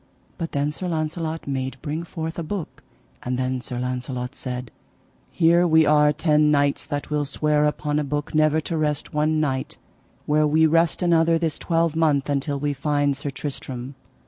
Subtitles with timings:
[0.39, 2.81] But then Sir Launcelot made bring forth a book:
[3.21, 4.71] and then Sir Launcelot said:
[5.29, 9.39] Here we are ten knights that will swear upon a book never to rest one
[9.39, 9.77] night
[10.25, 13.93] where we rest another this twelvemonth until that we find Sir Tristram.